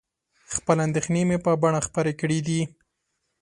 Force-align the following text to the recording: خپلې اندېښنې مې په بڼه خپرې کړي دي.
خپلې 0.55 0.81
اندېښنې 0.87 1.21
مې 1.29 1.37
په 1.45 1.51
بڼه 1.61 1.79
خپرې 1.87 2.13
کړي 2.21 2.39
دي. 2.47 2.61